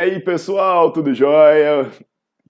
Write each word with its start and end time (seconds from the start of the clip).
Aí, 0.00 0.18
pessoal, 0.18 0.90
tudo 0.92 1.12
jóia? 1.12 1.90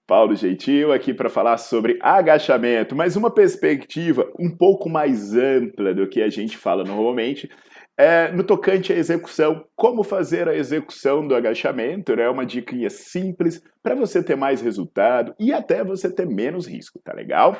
Paulo 0.07 0.35
Gentil 0.35 0.93
aqui 0.93 1.13
para 1.13 1.29
falar 1.29 1.57
sobre 1.57 1.99
agachamento, 2.01 2.95
mas 2.95 3.17
uma 3.17 3.29
perspectiva 3.29 4.29
um 4.39 4.49
pouco 4.49 4.89
mais 4.89 5.35
ampla 5.35 5.93
do 5.93 6.07
que 6.07 6.21
a 6.21 6.29
gente 6.29 6.57
fala 6.57 6.83
normalmente. 6.83 7.49
É, 7.97 8.31
no 8.31 8.43
tocante 8.43 8.93
à 8.93 8.95
execução, 8.95 9.65
como 9.75 10.01
fazer 10.01 10.47
a 10.47 10.55
execução 10.55 11.27
do 11.27 11.35
agachamento, 11.35 12.15
né? 12.15 12.29
Uma 12.29 12.45
dica 12.45 12.73
simples 12.89 13.61
para 13.83 13.95
você 13.95 14.23
ter 14.23 14.35
mais 14.35 14.61
resultado 14.61 15.35
e 15.37 15.51
até 15.51 15.83
você 15.83 16.09
ter 16.09 16.25
menos 16.25 16.65
risco, 16.65 16.99
tá 17.03 17.13
legal? 17.13 17.57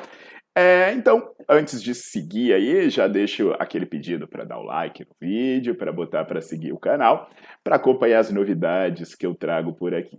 É, 0.54 0.92
então, 0.92 1.34
antes 1.48 1.82
de 1.82 1.94
seguir 1.94 2.52
aí, 2.52 2.90
já 2.90 3.08
deixo 3.08 3.54
aquele 3.58 3.86
pedido 3.86 4.28
para 4.28 4.44
dar 4.44 4.58
o 4.58 4.64
like 4.64 5.02
no 5.02 5.16
vídeo, 5.18 5.74
para 5.74 5.90
botar 5.90 6.24
para 6.26 6.42
seguir 6.42 6.72
o 6.72 6.78
canal, 6.78 7.30
para 7.64 7.76
acompanhar 7.76 8.18
as 8.18 8.30
novidades 8.30 9.14
que 9.14 9.24
eu 9.24 9.34
trago 9.34 9.72
por 9.72 9.94
aqui. 9.94 10.18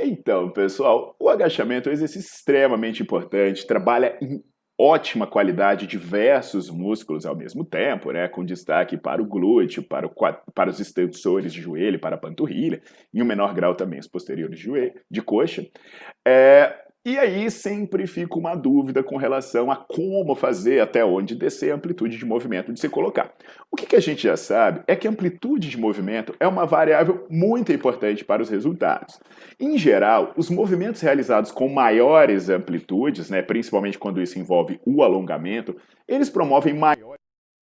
Então, 0.00 0.50
pessoal, 0.50 1.14
o 1.18 1.28
agachamento 1.28 1.88
é 1.88 1.90
um 1.90 1.94
exercício 1.94 2.28
extremamente 2.28 3.02
importante, 3.02 3.66
trabalha 3.66 4.18
em 4.20 4.42
ótima 4.78 5.26
qualidade 5.26 5.86
diversos 5.86 6.68
músculos 6.68 7.24
ao 7.24 7.34
mesmo 7.34 7.64
tempo, 7.64 8.12
né, 8.12 8.28
com 8.28 8.44
destaque 8.44 8.98
para 8.98 9.22
o 9.22 9.26
glúteo, 9.26 9.82
para, 9.82 10.06
o, 10.06 10.12
para 10.54 10.68
os 10.68 10.80
extensores 10.80 11.52
de 11.52 11.62
joelho, 11.62 11.98
para 11.98 12.16
a 12.16 12.18
panturrilha, 12.18 12.82
em 13.14 13.22
um 13.22 13.24
menor 13.24 13.54
grau 13.54 13.74
também 13.74 13.98
os 13.98 14.08
posteriores 14.08 14.58
de, 14.58 14.64
joelho, 14.64 14.92
de 15.10 15.22
coxa. 15.22 15.66
É, 16.26 16.85
e 17.06 17.16
aí 17.20 17.48
sempre 17.52 18.04
fica 18.04 18.36
uma 18.36 18.56
dúvida 18.56 19.00
com 19.00 19.16
relação 19.16 19.70
a 19.70 19.76
como 19.76 20.34
fazer, 20.34 20.80
até 20.80 21.04
onde 21.04 21.36
descer 21.36 21.70
a 21.70 21.76
amplitude 21.76 22.18
de 22.18 22.26
movimento 22.26 22.72
de 22.72 22.80
se 22.80 22.88
colocar. 22.88 23.32
O 23.70 23.76
que, 23.76 23.86
que 23.86 23.94
a 23.94 24.00
gente 24.00 24.24
já 24.24 24.36
sabe 24.36 24.82
é 24.88 24.96
que 24.96 25.06
a 25.06 25.10
amplitude 25.12 25.70
de 25.70 25.78
movimento 25.78 26.34
é 26.40 26.48
uma 26.48 26.66
variável 26.66 27.24
muito 27.30 27.72
importante 27.72 28.24
para 28.24 28.42
os 28.42 28.50
resultados. 28.50 29.20
Em 29.60 29.78
geral, 29.78 30.32
os 30.36 30.50
movimentos 30.50 31.00
realizados 31.00 31.52
com 31.52 31.68
maiores 31.68 32.48
amplitudes, 32.48 33.30
né, 33.30 33.40
principalmente 33.40 34.00
quando 34.00 34.20
isso 34.20 34.36
envolve 34.36 34.80
o 34.84 35.04
alongamento, 35.04 35.76
eles 36.08 36.28
promovem 36.28 36.74
maior 36.74 37.14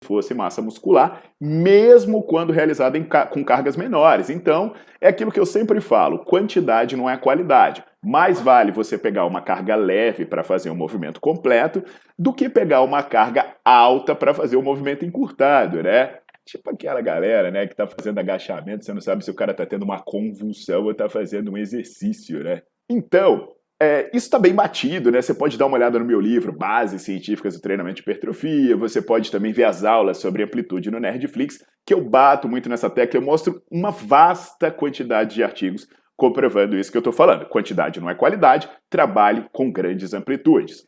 força 0.04 0.32
e 0.32 0.36
massa 0.36 0.62
muscular, 0.62 1.20
mesmo 1.40 2.22
quando 2.22 2.52
realizado 2.52 2.94
em, 2.94 3.04
com 3.04 3.44
cargas 3.44 3.76
menores. 3.76 4.30
Então, 4.30 4.72
é 5.00 5.08
aquilo 5.08 5.32
que 5.32 5.40
eu 5.40 5.46
sempre 5.46 5.80
falo: 5.80 6.20
quantidade 6.20 6.96
não 6.96 7.10
é 7.10 7.16
qualidade. 7.16 7.82
Mais 8.04 8.40
vale 8.40 8.72
você 8.72 8.98
pegar 8.98 9.26
uma 9.26 9.40
carga 9.40 9.76
leve 9.76 10.26
para 10.26 10.42
fazer 10.42 10.70
um 10.70 10.74
movimento 10.74 11.20
completo 11.20 11.84
do 12.18 12.32
que 12.32 12.48
pegar 12.48 12.82
uma 12.82 13.02
carga 13.02 13.54
alta 13.64 14.14
para 14.14 14.34
fazer 14.34 14.56
um 14.56 14.62
movimento 14.62 15.04
encurtado, 15.04 15.82
né? 15.82 16.18
Tipo 16.44 16.70
aquela 16.70 17.00
galera, 17.00 17.52
né, 17.52 17.66
que 17.68 17.72
está 17.72 17.86
fazendo 17.86 18.18
agachamento, 18.18 18.84
você 18.84 18.92
não 18.92 19.00
sabe 19.00 19.24
se 19.24 19.30
o 19.30 19.34
cara 19.34 19.52
está 19.52 19.64
tendo 19.64 19.84
uma 19.84 20.00
convulsão 20.00 20.82
ou 20.82 20.90
está 20.90 21.08
fazendo 21.08 21.52
um 21.52 21.56
exercício, 21.56 22.42
né? 22.42 22.62
Então, 22.90 23.48
é, 23.80 24.08
isso 24.14 24.26
está 24.26 24.38
bem 24.38 24.54
batido, 24.54 25.10
né? 25.10 25.22
Você 25.22 25.34
pode 25.34 25.56
dar 25.56 25.66
uma 25.66 25.76
olhada 25.76 25.98
no 25.98 26.04
meu 26.04 26.20
livro, 26.20 26.52
Bases 26.52 27.02
Científicas 27.02 27.54
do 27.54 27.60
Treinamento 27.60 27.96
de 27.96 28.02
Hipertrofia. 28.02 28.76
Você 28.76 29.00
pode 29.00 29.30
também 29.30 29.52
ver 29.52 29.64
as 29.64 29.84
aulas 29.84 30.18
sobre 30.18 30.42
amplitude 30.42 30.90
no 30.90 31.00
Nerdflix, 31.00 31.64
que 31.84 31.94
eu 31.94 32.00
bato 32.00 32.48
muito 32.48 32.68
nessa 32.68 32.88
tecla. 32.88 33.18
Eu 33.18 33.24
mostro 33.24 33.60
uma 33.70 33.90
vasta 33.90 34.70
quantidade 34.70 35.34
de 35.34 35.42
artigos 35.42 35.88
comprovando 36.16 36.76
isso 36.76 36.90
que 36.90 36.96
eu 36.96 37.00
estou 37.00 37.12
falando. 37.12 37.46
Quantidade 37.46 38.00
não 38.00 38.10
é 38.10 38.14
qualidade, 38.14 38.68
trabalhe 38.88 39.46
com 39.52 39.70
grandes 39.70 40.14
amplitudes. 40.14 40.86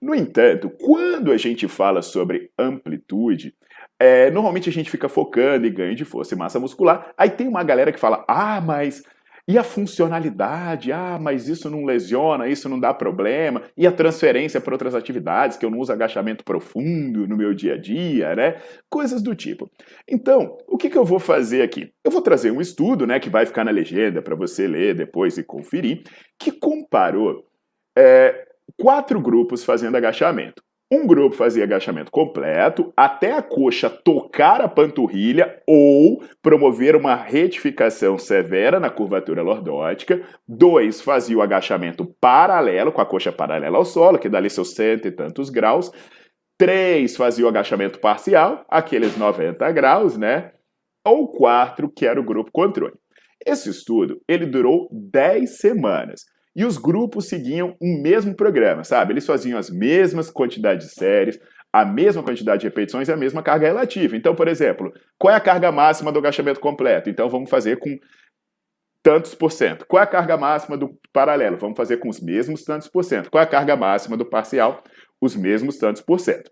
No 0.00 0.14
entanto, 0.14 0.70
quando 0.70 1.32
a 1.32 1.36
gente 1.36 1.66
fala 1.66 2.02
sobre 2.02 2.50
amplitude, 2.58 3.54
é, 3.98 4.30
normalmente 4.30 4.68
a 4.68 4.72
gente 4.72 4.90
fica 4.90 5.08
focando 5.08 5.66
em 5.66 5.72
ganho 5.72 5.94
de 5.94 6.04
força 6.04 6.34
e 6.34 6.38
massa 6.38 6.60
muscular. 6.60 7.12
Aí 7.16 7.30
tem 7.30 7.48
uma 7.48 7.64
galera 7.64 7.92
que 7.92 7.98
fala: 7.98 8.24
ah, 8.28 8.60
mas 8.60 9.02
e 9.48 9.56
a 9.56 9.62
funcionalidade? 9.62 10.90
Ah, 10.92 11.18
mas 11.20 11.48
isso 11.48 11.70
não 11.70 11.84
lesiona, 11.84 12.48
isso 12.48 12.68
não 12.68 12.80
dá 12.80 12.92
problema. 12.92 13.62
E 13.76 13.86
a 13.86 13.92
transferência 13.92 14.60
para 14.60 14.74
outras 14.74 14.94
atividades, 14.94 15.56
que 15.56 15.64
eu 15.64 15.70
não 15.70 15.78
uso 15.78 15.92
agachamento 15.92 16.44
profundo 16.44 17.26
no 17.26 17.36
meu 17.36 17.54
dia 17.54 17.74
a 17.74 17.78
dia, 17.78 18.34
né? 18.34 18.56
Coisas 18.90 19.22
do 19.22 19.34
tipo. 19.34 19.70
Então, 20.08 20.58
o 20.66 20.76
que, 20.76 20.90
que 20.90 20.98
eu 20.98 21.04
vou 21.04 21.18
fazer 21.18 21.62
aqui? 21.62 21.92
Eu 22.04 22.10
vou 22.10 22.22
trazer 22.22 22.50
um 22.50 22.60
estudo, 22.60 23.06
né, 23.06 23.20
que 23.20 23.30
vai 23.30 23.46
ficar 23.46 23.64
na 23.64 23.70
legenda 23.70 24.20
para 24.20 24.34
você 24.34 24.66
ler 24.66 24.94
depois 24.94 25.38
e 25.38 25.44
conferir, 25.44 26.02
que 26.38 26.50
comparou 26.50 27.44
é, 27.96 28.46
quatro 28.76 29.20
grupos 29.20 29.64
fazendo 29.64 29.96
agachamento. 29.96 30.65
Um 30.88 31.04
grupo 31.04 31.34
fazia 31.34 31.64
agachamento 31.64 32.12
completo 32.12 32.92
até 32.96 33.32
a 33.32 33.42
coxa 33.42 33.90
tocar 33.90 34.60
a 34.60 34.68
panturrilha 34.68 35.60
ou 35.66 36.22
promover 36.40 36.94
uma 36.94 37.16
retificação 37.16 38.16
severa 38.16 38.78
na 38.78 38.88
curvatura 38.88 39.42
lordótica. 39.42 40.22
Dois 40.46 41.00
fazia 41.00 41.36
o 41.36 41.42
agachamento 41.42 42.06
paralelo, 42.20 42.92
com 42.92 43.00
a 43.00 43.06
coxa 43.06 43.32
paralela 43.32 43.78
ao 43.78 43.84
solo, 43.84 44.16
que 44.16 44.28
dá 44.28 44.38
ali 44.38 44.48
seus 44.48 44.74
cento 44.74 45.08
e 45.08 45.10
tantos 45.10 45.50
graus. 45.50 45.90
Três 46.56 47.16
fazia 47.16 47.44
o 47.44 47.48
agachamento 47.48 47.98
parcial, 47.98 48.64
aqueles 48.68 49.16
90 49.16 49.68
graus, 49.72 50.16
né? 50.16 50.52
Ou 51.04 51.26
quatro, 51.26 51.90
que 51.90 52.06
era 52.06 52.20
o 52.20 52.24
grupo 52.24 52.52
controle. 52.52 52.94
Esse 53.44 53.70
estudo 53.70 54.20
ele 54.28 54.46
durou 54.46 54.88
10 54.92 55.58
semanas. 55.58 56.24
E 56.56 56.64
os 56.64 56.78
grupos 56.78 57.28
seguiam 57.28 57.76
o 57.78 58.02
mesmo 58.02 58.34
programa, 58.34 58.82
sabe? 58.82 59.12
Eles 59.12 59.26
faziam 59.26 59.58
as 59.58 59.68
mesmas 59.68 60.30
quantidades 60.30 60.88
de 60.88 60.94
séries, 60.94 61.38
a 61.70 61.84
mesma 61.84 62.22
quantidade 62.22 62.62
de 62.62 62.66
repetições 62.66 63.08
e 63.08 63.12
a 63.12 63.16
mesma 63.16 63.42
carga 63.42 63.66
relativa. 63.66 64.16
Então, 64.16 64.34
por 64.34 64.48
exemplo, 64.48 64.90
qual 65.18 65.34
é 65.34 65.36
a 65.36 65.40
carga 65.40 65.70
máxima 65.70 66.10
do 66.10 66.18
agachamento 66.18 66.58
completo? 66.58 67.10
Então, 67.10 67.28
vamos 67.28 67.50
fazer 67.50 67.78
com 67.78 67.98
tantos 69.02 69.34
por 69.34 69.52
cento. 69.52 69.86
Qual 69.86 70.00
é 70.00 70.04
a 70.04 70.08
carga 70.08 70.38
máxima 70.38 70.78
do 70.78 70.98
paralelo? 71.12 71.58
Vamos 71.58 71.76
fazer 71.76 71.98
com 71.98 72.08
os 72.08 72.20
mesmos 72.20 72.64
tantos 72.64 72.88
por 72.88 73.04
cento. 73.04 73.30
Qual 73.30 73.40
é 73.40 73.44
a 73.44 73.50
carga 73.50 73.76
máxima 73.76 74.16
do 74.16 74.24
parcial? 74.24 74.82
Os 75.20 75.36
mesmos 75.36 75.76
tantos 75.76 76.00
por 76.00 76.18
cento. 76.18 76.50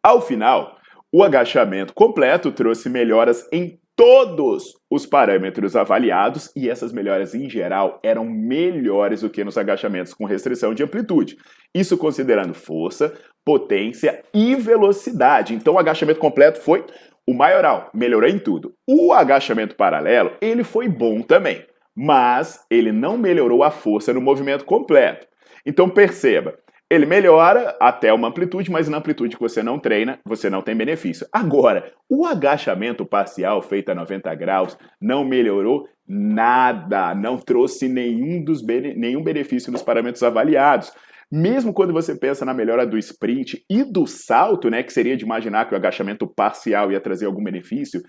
Ao 0.00 0.22
final, 0.22 0.78
o 1.12 1.24
agachamento 1.24 1.92
completo 1.92 2.52
trouxe 2.52 2.88
melhoras 2.88 3.46
em 3.52 3.81
todos 3.96 4.74
os 4.90 5.06
parâmetros 5.06 5.76
avaliados 5.76 6.50
e 6.56 6.68
essas 6.68 6.92
melhoras 6.92 7.34
em 7.34 7.48
geral 7.48 8.00
eram 8.02 8.24
melhores 8.24 9.20
do 9.20 9.30
que 9.30 9.44
nos 9.44 9.58
agachamentos 9.58 10.14
com 10.14 10.24
restrição 10.24 10.74
de 10.74 10.82
amplitude. 10.82 11.36
Isso 11.74 11.96
considerando 11.98 12.54
força, 12.54 13.14
potência 13.44 14.22
e 14.32 14.54
velocidade. 14.54 15.54
Então 15.54 15.74
o 15.74 15.78
agachamento 15.78 16.20
completo 16.20 16.60
foi 16.60 16.84
o 17.26 17.34
maioral, 17.34 17.90
melhorou 17.94 18.28
em 18.28 18.38
tudo. 18.38 18.74
O 18.86 19.12
agachamento 19.12 19.76
paralelo, 19.76 20.32
ele 20.40 20.64
foi 20.64 20.88
bom 20.88 21.22
também, 21.22 21.64
mas 21.94 22.64
ele 22.70 22.92
não 22.92 23.16
melhorou 23.16 23.62
a 23.62 23.70
força 23.70 24.12
no 24.12 24.20
movimento 24.20 24.64
completo. 24.64 25.26
Então 25.64 25.88
perceba, 25.88 26.58
ele 26.92 27.06
melhora 27.06 27.74
até 27.80 28.12
uma 28.12 28.28
amplitude, 28.28 28.70
mas 28.70 28.86
na 28.86 28.98
amplitude 28.98 29.34
que 29.34 29.42
você 29.42 29.62
não 29.62 29.78
treina, 29.78 30.18
você 30.26 30.50
não 30.50 30.60
tem 30.60 30.76
benefício. 30.76 31.26
Agora, 31.32 31.90
o 32.06 32.26
agachamento 32.26 33.06
parcial 33.06 33.62
feito 33.62 33.88
a 33.88 33.94
90 33.94 34.34
graus 34.34 34.76
não 35.00 35.24
melhorou 35.24 35.88
nada, 36.06 37.14
não 37.14 37.38
trouxe 37.38 37.88
nenhum, 37.88 38.44
dos 38.44 38.60
bene 38.60 38.94
nenhum 38.94 39.22
benefício 39.22 39.72
nos 39.72 39.80
parâmetros 39.80 40.22
avaliados. 40.22 40.92
Mesmo 41.30 41.72
quando 41.72 41.94
você 41.94 42.14
pensa 42.14 42.44
na 42.44 42.52
melhora 42.52 42.86
do 42.86 42.98
sprint 42.98 43.64
e 43.70 43.84
do 43.84 44.06
salto, 44.06 44.68
né, 44.68 44.82
que 44.82 44.92
seria 44.92 45.16
de 45.16 45.24
imaginar 45.24 45.66
que 45.66 45.72
o 45.72 45.76
agachamento 45.78 46.26
parcial 46.26 46.92
ia 46.92 47.00
trazer 47.00 47.24
algum 47.24 47.42
benefício, 47.42 48.02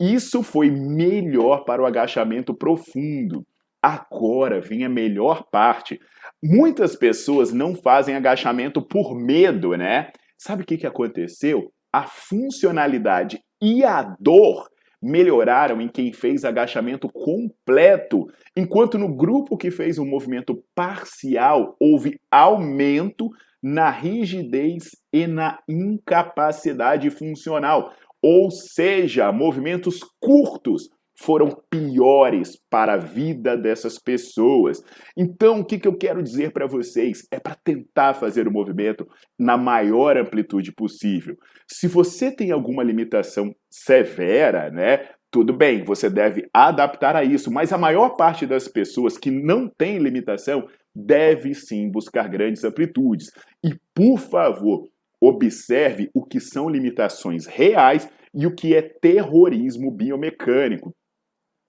isso 0.00 0.42
foi 0.42 0.70
melhor 0.70 1.66
para 1.66 1.82
o 1.82 1.84
agachamento 1.84 2.56
profundo. 2.56 3.44
Agora 3.84 4.62
vem 4.62 4.82
a 4.82 4.88
melhor 4.88 5.44
parte. 5.50 6.00
Muitas 6.42 6.96
pessoas 6.96 7.52
não 7.52 7.74
fazem 7.74 8.16
agachamento 8.16 8.80
por 8.80 9.14
medo, 9.14 9.76
né? 9.76 10.10
Sabe 10.38 10.62
o 10.62 10.66
que, 10.66 10.78
que 10.78 10.86
aconteceu? 10.86 11.70
A 11.92 12.04
funcionalidade 12.04 13.40
e 13.60 13.84
a 13.84 14.02
dor 14.18 14.68
melhoraram 15.02 15.82
em 15.82 15.88
quem 15.88 16.14
fez 16.14 16.46
agachamento 16.46 17.10
completo, 17.10 18.26
enquanto 18.56 18.96
no 18.96 19.14
grupo 19.14 19.56
que 19.56 19.70
fez 19.70 19.98
um 19.98 20.06
movimento 20.06 20.64
parcial 20.74 21.76
houve 21.78 22.18
aumento 22.30 23.28
na 23.62 23.90
rigidez 23.90 24.92
e 25.12 25.26
na 25.26 25.58
incapacidade 25.68 27.10
funcional, 27.10 27.92
ou 28.22 28.50
seja, 28.50 29.30
movimentos 29.30 30.00
curtos 30.18 30.88
foram 31.16 31.48
piores 31.70 32.58
para 32.68 32.94
a 32.94 32.98
vida 32.98 33.56
dessas 33.56 33.98
pessoas. 33.98 34.82
Então, 35.16 35.60
o 35.60 35.64
que, 35.64 35.78
que 35.78 35.86
eu 35.86 35.96
quero 35.96 36.22
dizer 36.22 36.52
para 36.52 36.66
vocês 36.66 37.26
é 37.30 37.38
para 37.38 37.54
tentar 37.54 38.14
fazer 38.14 38.48
o 38.48 38.52
movimento 38.52 39.06
na 39.38 39.56
maior 39.56 40.16
amplitude 40.16 40.72
possível. 40.72 41.36
Se 41.68 41.86
você 41.86 42.30
tem 42.30 42.50
alguma 42.50 42.82
limitação 42.82 43.54
severa, 43.70 44.70
né? 44.70 45.08
Tudo 45.30 45.52
bem, 45.52 45.82
você 45.82 46.08
deve 46.08 46.48
adaptar 46.52 47.16
a 47.16 47.24
isso, 47.24 47.50
mas 47.50 47.72
a 47.72 47.78
maior 47.78 48.10
parte 48.10 48.46
das 48.46 48.68
pessoas 48.68 49.18
que 49.18 49.30
não 49.30 49.68
tem 49.68 49.98
limitação 49.98 50.68
deve 50.94 51.54
sim 51.54 51.90
buscar 51.90 52.28
grandes 52.28 52.62
amplitudes. 52.62 53.32
E, 53.64 53.74
por 53.92 54.18
favor, 54.18 54.88
observe 55.20 56.08
o 56.14 56.24
que 56.24 56.38
são 56.38 56.68
limitações 56.68 57.46
reais 57.46 58.08
e 58.32 58.46
o 58.46 58.54
que 58.54 58.74
é 58.74 58.82
terrorismo 58.82 59.90
biomecânico 59.90 60.94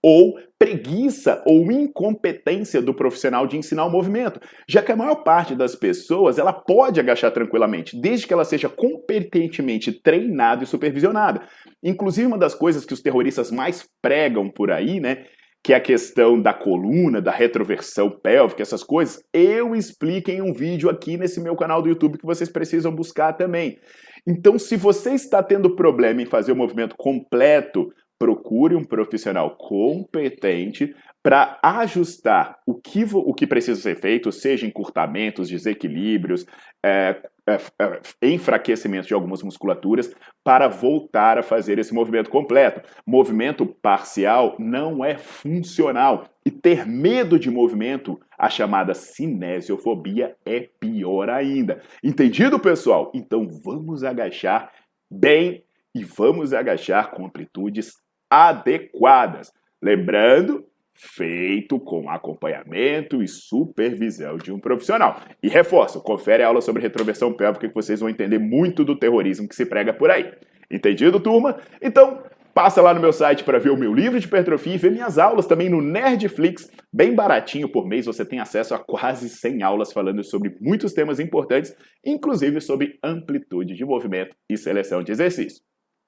ou 0.07 0.37
preguiça 0.59 1.41
ou 1.47 1.71
incompetência 1.71 2.79
do 2.79 2.93
profissional 2.93 3.47
de 3.47 3.57
ensinar 3.57 3.85
o 3.85 3.89
movimento, 3.89 4.39
já 4.69 4.83
que 4.83 4.91
a 4.91 4.95
maior 4.95 5.23
parte 5.23 5.55
das 5.55 5.75
pessoas 5.75 6.37
ela 6.37 6.53
pode 6.53 6.99
agachar 6.99 7.31
tranquilamente, 7.31 7.99
desde 7.99 8.27
que 8.27 8.33
ela 8.33 8.45
seja 8.45 8.69
competentemente 8.69 9.91
treinada 9.91 10.63
e 10.63 10.67
supervisionada. 10.67 11.41
Inclusive 11.83 12.27
uma 12.27 12.37
das 12.37 12.53
coisas 12.53 12.85
que 12.85 12.93
os 12.93 13.01
terroristas 13.01 13.49
mais 13.49 13.89
pregam 13.99 14.47
por 14.47 14.69
aí, 14.69 14.99
né, 14.99 15.25
que 15.63 15.73
é 15.73 15.77
a 15.77 15.81
questão 15.81 16.39
da 16.39 16.53
coluna, 16.53 17.19
da 17.19 17.31
retroversão 17.31 18.11
pélvica, 18.11 18.61
essas 18.61 18.83
coisas, 18.83 19.19
eu 19.33 19.75
explico 19.75 20.29
em 20.29 20.39
um 20.39 20.53
vídeo 20.53 20.87
aqui 20.87 21.17
nesse 21.17 21.41
meu 21.41 21.55
canal 21.55 21.81
do 21.81 21.89
YouTube 21.89 22.19
que 22.19 22.27
vocês 22.27 22.47
precisam 22.47 22.93
buscar 22.93 23.33
também. 23.33 23.79
Então, 24.27 24.59
se 24.59 24.77
você 24.77 25.13
está 25.13 25.41
tendo 25.41 25.75
problema 25.75 26.21
em 26.21 26.27
fazer 26.27 26.51
o 26.51 26.55
movimento 26.55 26.95
completo, 26.95 27.91
procure 28.17 28.75
um 28.75 28.83
profissional 28.83 29.55
competente 29.57 30.95
para 31.25 31.57
ajustar 31.63 32.59
o 32.67 32.75
que, 32.75 33.03
o 33.13 33.33
que 33.33 33.47
precisa 33.47 33.81
ser 33.81 33.95
feito, 33.95 34.31
seja 34.31 34.67
encurtamentos, 34.67 35.49
desequilíbrios, 35.49 36.45
é, 36.85 37.19
é, 37.47 37.59
é, 37.81 38.27
enfraquecimento 38.29 39.07
de 39.07 39.13
algumas 39.15 39.41
musculaturas, 39.41 40.13
para 40.43 40.67
voltar 40.67 41.39
a 41.39 41.43
fazer 41.43 41.79
esse 41.79 41.93
movimento 41.93 42.29
completo. 42.29 42.87
Movimento 43.07 43.65
parcial 43.65 44.55
não 44.59 45.03
é 45.03 45.17
funcional. 45.17 46.29
E 46.45 46.51
ter 46.51 46.85
medo 46.85 47.39
de 47.39 47.49
movimento, 47.49 48.19
a 48.37 48.47
chamada 48.47 48.93
cinesiofobia, 48.93 50.35
é 50.45 50.69
pior 50.79 51.27
ainda. 51.27 51.81
Entendido, 52.03 52.59
pessoal? 52.59 53.11
Então 53.15 53.47
vamos 53.63 54.03
agachar 54.03 54.71
bem 55.09 55.63
e 55.95 56.03
vamos 56.03 56.53
agachar 56.53 57.09
com 57.11 57.25
amplitudes 57.25 58.04
adequadas. 58.29 59.51
Lembrando, 59.81 60.65
feito 60.95 61.79
com 61.79 62.09
acompanhamento 62.09 63.21
e 63.21 63.27
supervisão 63.27 64.37
de 64.37 64.51
um 64.51 64.59
profissional. 64.59 65.21
E 65.43 65.49
reforço, 65.49 66.01
confere 66.01 66.41
a 66.41 66.47
aula 66.47 66.61
sobre 66.61 66.81
retroversão 66.81 67.33
pélvica 67.33 67.67
que 67.67 67.73
vocês 67.73 67.99
vão 67.99 68.09
entender 68.09 68.39
muito 68.39 68.83
do 68.83 68.97
terrorismo 68.97 69.47
que 69.47 69.55
se 69.55 69.65
prega 69.65 69.93
por 69.93 70.09
aí. 70.09 70.33
Entendido, 70.71 71.19
turma? 71.19 71.59
Então, 71.81 72.23
passa 72.53 72.81
lá 72.81 72.93
no 72.93 73.01
meu 73.01 73.11
site 73.11 73.43
para 73.43 73.59
ver 73.59 73.69
o 73.69 73.77
meu 73.77 73.93
livro 73.93 74.17
de 74.17 74.25
hipertrofia 74.25 74.75
e 74.75 74.77
ver 74.77 74.91
minhas 74.91 75.17
aulas 75.17 75.45
também 75.45 75.69
no 75.69 75.81
Nerdflix, 75.81 76.71
bem 76.91 77.13
baratinho 77.13 77.67
por 77.67 77.85
mês, 77.85 78.05
você 78.05 78.25
tem 78.25 78.39
acesso 78.39 78.73
a 78.73 78.79
quase 78.79 79.29
100 79.29 79.61
aulas 79.61 79.91
falando 79.91 80.23
sobre 80.23 80.55
muitos 80.61 80.93
temas 80.93 81.19
importantes, 81.19 81.75
inclusive 82.03 82.61
sobre 82.61 82.97
amplitude 83.03 83.75
de 83.75 83.85
movimento 83.85 84.35
e 84.49 84.57
seleção 84.57 85.03
de 85.03 85.11
exercício. 85.11 85.61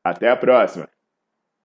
Até 0.04 0.30
a 0.30 0.38
próxima! 0.38 0.88